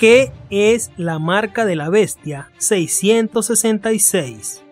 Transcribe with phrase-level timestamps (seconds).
[0.00, 4.62] ¿Qué es la marca de la bestia 666?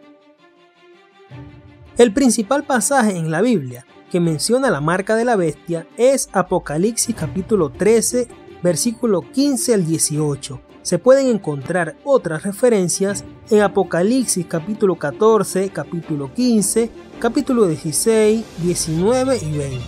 [1.99, 7.15] El principal pasaje en la Biblia que menciona la marca de la bestia es Apocalipsis
[7.15, 8.27] capítulo 13,
[8.63, 10.63] versículo 15 al 18.
[10.81, 19.59] Se pueden encontrar otras referencias en Apocalipsis capítulo 14, capítulo 15, capítulo 16, 19 y
[19.59, 19.85] 20.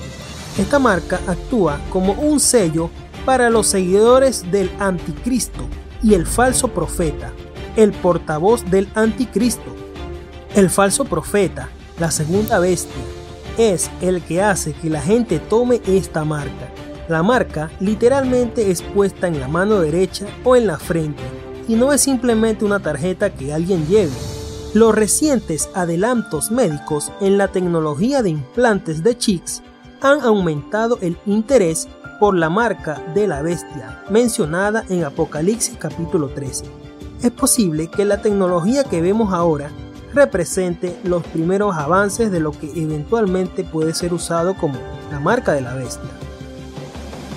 [0.59, 2.91] Esta marca actúa como un sello
[3.25, 5.69] para los seguidores del anticristo
[6.03, 7.33] y el falso profeta,
[7.77, 9.75] el portavoz del anticristo.
[10.55, 13.03] El falso profeta, la segunda bestia,
[13.59, 16.69] es el que hace que la gente tome esta marca.
[17.09, 21.23] La marca literalmente es puesta en la mano derecha o en la frente
[21.69, 24.13] y no es simplemente una tarjeta que alguien lleve.
[24.75, 29.63] Los recientes adelantos médicos en la tecnología de implantes de chips
[30.01, 31.89] han aumentado el interés
[32.21, 36.67] por la marca de la bestia mencionada en Apocalipsis capítulo 13.
[37.23, 39.71] Es posible que la tecnología que vemos ahora
[40.13, 44.75] represente los primeros avances de lo que eventualmente puede ser usado como
[45.11, 46.11] la marca de la bestia.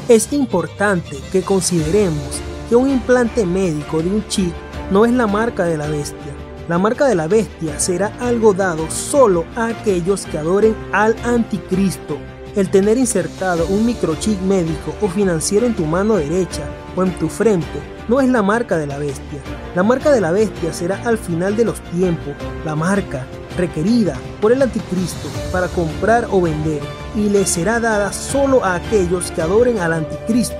[0.09, 4.53] Es importante que consideremos que un implante médico de un chip
[4.91, 6.33] no es la marca de la bestia.
[6.67, 12.17] La marca de la bestia será algo dado solo a aquellos que adoren al anticristo
[12.55, 16.63] el tener insertado un microchip médico o financiero en tu mano derecha
[16.95, 19.41] o en tu frente no es la marca de la bestia.
[19.75, 23.25] La marca de la bestia será al final de los tiempos, la marca
[23.57, 26.81] requerida por el anticristo para comprar o vender
[27.15, 30.57] y le será dada solo a aquellos que adoren al anticristo.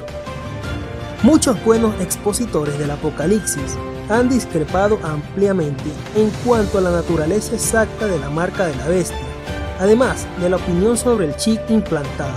[1.22, 3.78] Muchos buenos expositores del Apocalipsis
[4.10, 9.34] han discrepado ampliamente en cuanto a la naturaleza exacta de la marca de la bestia
[9.80, 12.34] además de la opinión sobre el chip implantado.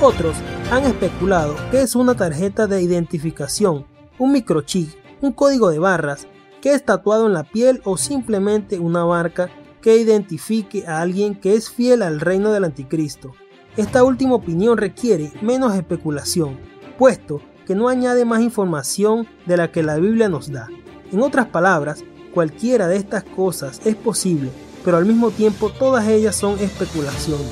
[0.00, 0.36] Otros
[0.70, 3.86] han especulado que es una tarjeta de identificación,
[4.18, 6.26] un microchip, un código de barras
[6.60, 11.54] que es tatuado en la piel o simplemente una marca que identifique a alguien que
[11.54, 13.32] es fiel al reino del anticristo.
[13.76, 16.58] Esta última opinión requiere menos especulación,
[16.98, 20.68] puesto que no añade más información de la que la Biblia nos da.
[21.12, 22.04] En otras palabras,
[22.34, 24.50] cualquiera de estas cosas es posible
[24.86, 27.50] pero al mismo tiempo todas ellas son especulaciones.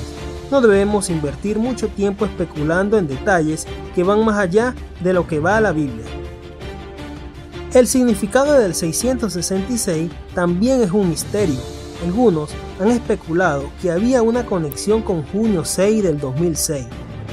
[0.49, 4.73] No debemos invertir mucho tiempo especulando en detalles que van más allá
[5.03, 6.05] de lo que va a la Biblia.
[7.73, 11.59] El significado del 666 también es un misterio.
[12.05, 16.85] Algunos han especulado que había una conexión con junio 6 del 2006.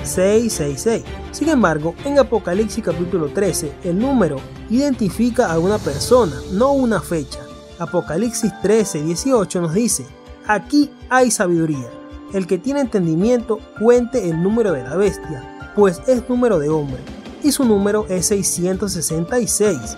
[0.03, 1.05] 666.
[1.31, 7.42] Sin embargo, en Apocalipsis capítulo 13, el número identifica a una persona, no una fecha.
[7.83, 10.07] Apocalipsis 13, 18 nos dice,
[10.47, 11.89] aquí hay sabiduría.
[12.33, 17.03] El que tiene entendimiento cuente el número de la bestia, pues es número de hombre,
[17.43, 19.97] y su número es 666.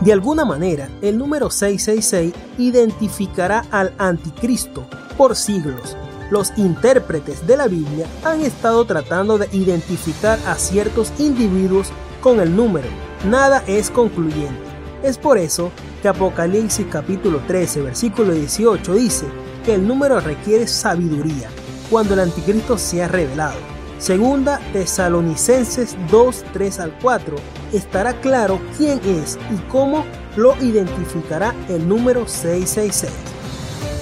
[0.00, 4.86] De alguna manera, el número 666 identificará al anticristo
[5.18, 5.96] por siglos.
[6.30, 11.88] Los intérpretes de la Biblia han estado tratando de identificar a ciertos individuos
[12.22, 12.88] con el número.
[13.28, 14.69] Nada es concluyente.
[15.02, 15.72] Es por eso
[16.02, 19.26] que Apocalipsis capítulo 13 versículo 18 dice
[19.64, 21.48] que el número requiere sabiduría
[21.90, 23.56] cuando el anticristo sea revelado.
[23.98, 27.36] Segunda Tesalonicenses 2, 3 al 4
[27.72, 30.04] estará claro quién es y cómo
[30.36, 33.10] lo identificará el número 666.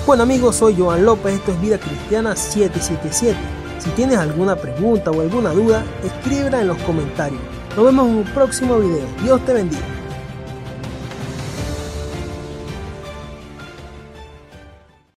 [0.04, 3.36] Bueno amigos, soy Joan López, esto es Vida Cristiana 777.
[3.78, 7.40] Si tienes alguna pregunta o alguna duda, escríbela en los comentarios.
[7.76, 9.06] Nos vemos en un próximo video.
[9.22, 9.97] Dios te bendiga.